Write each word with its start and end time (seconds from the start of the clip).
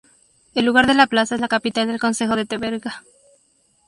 El 0.55 0.65
lugar 0.65 0.87
de 0.87 0.95
La 0.95 1.05
Plaza 1.05 1.35
es 1.35 1.41
la 1.41 1.47
capital 1.47 1.85
del 1.87 1.99
concejo 1.99 2.35
de 2.35 2.47
Teverga. 2.47 3.03